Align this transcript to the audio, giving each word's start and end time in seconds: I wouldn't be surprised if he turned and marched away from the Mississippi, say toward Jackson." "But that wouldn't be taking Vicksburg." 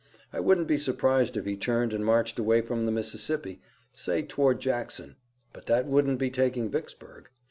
I 0.33 0.39
wouldn't 0.39 0.65
be 0.67 0.79
surprised 0.79 1.37
if 1.37 1.45
he 1.45 1.55
turned 1.55 1.93
and 1.93 2.03
marched 2.03 2.39
away 2.39 2.61
from 2.61 2.87
the 2.87 2.91
Mississippi, 2.91 3.61
say 3.93 4.23
toward 4.23 4.59
Jackson." 4.59 5.15
"But 5.53 5.67
that 5.67 5.85
wouldn't 5.85 6.17
be 6.17 6.31
taking 6.31 6.71
Vicksburg." 6.71 7.29